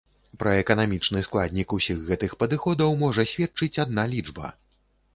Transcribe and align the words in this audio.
Пра 0.43 0.53
эканамічны 0.61 1.21
складнік 1.27 1.77
усіх 1.79 2.01
гэтых 2.09 2.31
падыходаў 2.41 2.99
можа 3.05 3.29
сведчыць 3.37 3.75
адна 3.89 4.11
лічба. 4.17 4.55